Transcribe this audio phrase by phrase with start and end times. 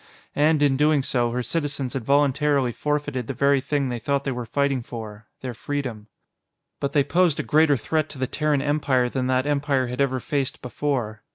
[0.35, 4.31] And, in doing so, her citizens had voluntarily forfeited the very thing they thought they
[4.31, 6.07] were fighting for their freedom.
[6.79, 10.19] But they posed a greater threat to the Terran Empire than that Empire had ever
[10.19, 11.21] faced before.